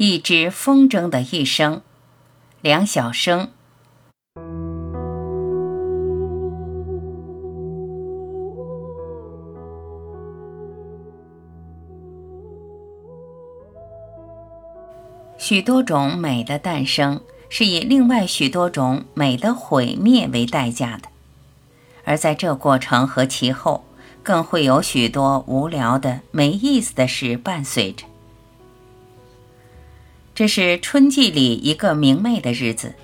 [0.00, 1.82] 一只风筝的一生，
[2.60, 3.48] 梁晓声。
[15.36, 21.08] 许多种美的诞生，是以另外许多种美的毁灭为代价的，
[22.04, 23.82] 而在这过程和其后，
[24.22, 28.04] 更会有许多无聊的、没意思的事伴随着。
[30.38, 32.94] 这是春季里一个明媚的日子，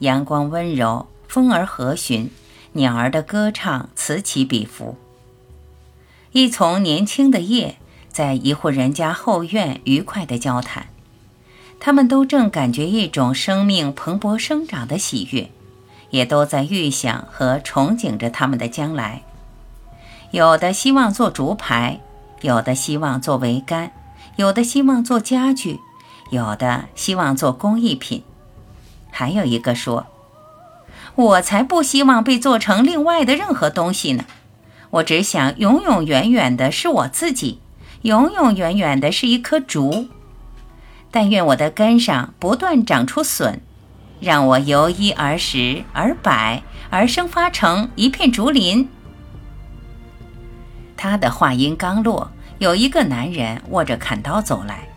[0.00, 2.30] 阳光温柔，风儿和煦，
[2.72, 4.96] 鸟儿的歌唱此起彼伏。
[6.32, 7.76] 一丛年轻的叶
[8.08, 10.88] 在一户人家后院愉快地交谈，
[11.78, 15.48] 他们都正感觉一种生命蓬勃生长的喜悦，
[16.10, 19.22] 也都在预想和憧憬着他们的将来。
[20.32, 22.00] 有的希望做竹排，
[22.40, 23.92] 有的希望做桅杆，
[24.34, 25.78] 有的希望做家具。
[26.30, 28.22] 有的希望做工艺品，
[29.10, 30.06] 还有一个说
[31.16, 34.24] ：“我才不希望被做成另外的任何东西呢！
[34.90, 37.60] 我只想永永远远的是我自己，
[38.02, 40.08] 永永远远的是一棵竹。
[41.10, 43.60] 但愿我的根上不断长出笋，
[44.20, 48.88] 让我由一而十而百而生发成一片竹林。”
[50.96, 54.89] 他的话音刚落，有一个男人握着砍刀走来。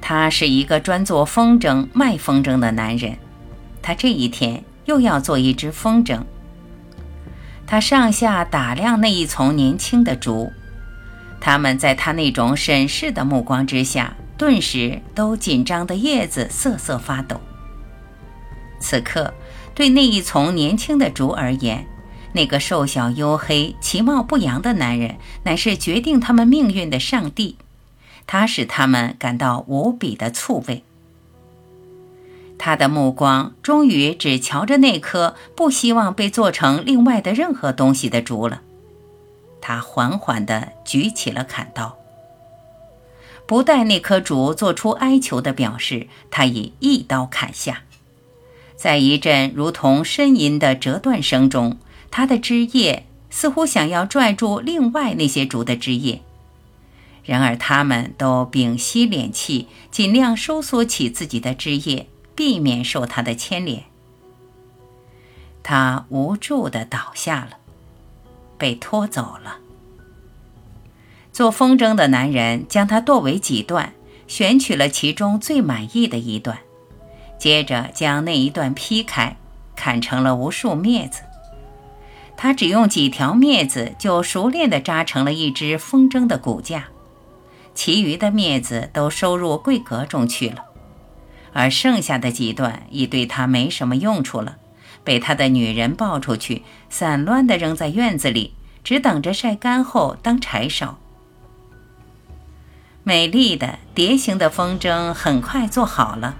[0.00, 3.16] 他是一个专做风筝、卖风筝的男人。
[3.82, 6.20] 他这一天又要做一只风筝。
[7.66, 10.50] 他上下打量那一丛年轻的竹，
[11.40, 17.40] 他们在他那种审视的目光之下，顿时都紧张的叶子瑟瑟发抖。
[18.80, 19.34] 此刻，
[19.74, 21.86] 对那一丛年轻的竹而言，
[22.32, 27.56] 那个瘦小黝黑、其貌不扬的男人，乃是决定他们命运的上帝。
[28.28, 30.84] 他使他们感到无比的醋味。
[32.58, 38.60] 他的目光终于只瞧着那棵不希望被做成另外的任何东西的竹了。
[39.60, 41.96] 他缓缓地举起了砍刀，
[43.46, 47.82] 不待那棵竹做出哀求的表示，他已一刀砍下。
[48.76, 51.78] 在一阵如同呻吟的折断声中，
[52.10, 56.22] 他的枝叶似乎想要拽住另外那些竹的枝叶。
[57.28, 63.84] 然而，他们都屏息敛气，尽量收缩起自己的枝叶，避免受他的牵连。
[65.62, 67.58] 他无助地倒下了，
[68.56, 69.58] 被拖走了。
[71.30, 73.92] 做风筝的男人将它剁为几段，
[74.26, 76.56] 选取了其中最满意的一段，
[77.38, 79.36] 接着将那一段劈开，
[79.76, 81.20] 砍成了无数篾子。
[82.38, 86.88] 他只用几条篾子，就熟练地扎成了一只风筝的骨架。
[87.78, 90.64] 其余的篾子都收入柜格中去了，
[91.52, 94.56] 而剩下的几段已对他没什么用处了，
[95.04, 100.98] 被他的女人抱出去，散乱地扔在院子里，只等着晒干后当柴烧。
[103.04, 106.34] 美丽的蝶形的风筝很快做好了，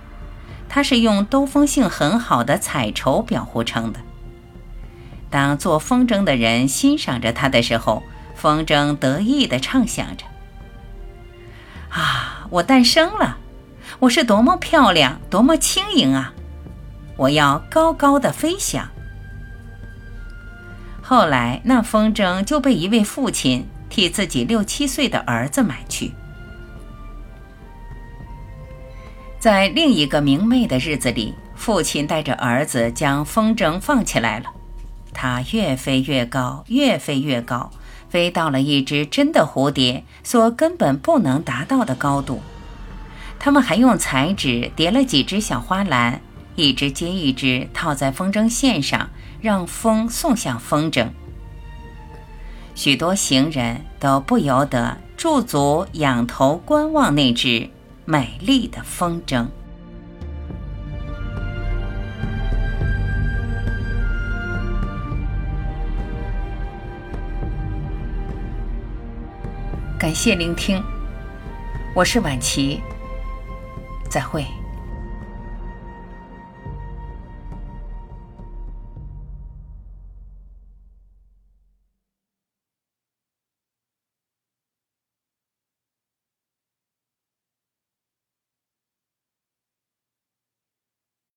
[0.68, 4.00] 它是用兜风性很好的彩绸裱糊成的。
[5.30, 8.02] 当做风筝的人欣赏着它的时候，
[8.34, 10.24] 风筝得意地唱响着。
[11.90, 12.46] 啊！
[12.50, 13.38] 我诞生了，
[13.98, 16.32] 我是多么漂亮，多么轻盈啊！
[17.16, 18.88] 我要高高的飞翔。
[21.02, 26.12] 后来，那风筝就被一位父亲替自己六七岁的儿子买去。
[29.38, 34.46] 在另一个明媚的日子里，父亲带着儿子将风筝放起来了，
[35.14, 37.70] 它越飞越高，越飞越高。
[38.08, 42.40] 飞到了一只真的蝴蝶所根本不能达到的高度。
[43.38, 46.20] 他们还用彩纸叠了几只小花篮，
[46.56, 49.08] 一只接一只套在风筝线上，
[49.40, 51.08] 让风送向风筝。
[52.74, 57.68] 许多行人都不由得驻足仰头观望那只
[58.04, 59.46] 美丽的风筝。
[69.98, 70.80] 感谢聆听，
[71.92, 72.80] 我是晚琪，
[74.08, 74.46] 再会。